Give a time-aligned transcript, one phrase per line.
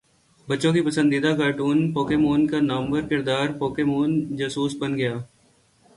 [0.47, 5.13] بچوں کے پسندیدہ کارٹون پوکیمون کا نامور کردار پکاچو جاسوس بن گیا